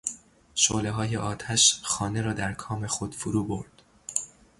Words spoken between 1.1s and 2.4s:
آتش خانه را